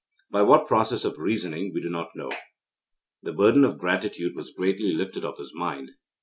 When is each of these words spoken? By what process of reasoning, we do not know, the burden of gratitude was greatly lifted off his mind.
By 0.31 0.41
what 0.41 0.65
process 0.67 1.05
of 1.05 1.19
reasoning, 1.19 1.73
we 1.75 1.79
do 1.79 1.91
not 1.91 2.15
know, 2.15 2.31
the 3.21 3.31
burden 3.33 3.63
of 3.63 3.77
gratitude 3.77 4.35
was 4.35 4.51
greatly 4.51 4.93
lifted 4.95 5.23
off 5.23 5.37
his 5.37 5.53
mind. 5.53 5.91